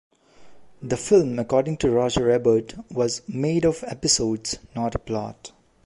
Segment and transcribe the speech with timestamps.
[0.81, 5.51] The film according to Roger Ebert was "made of episodes, not a plot".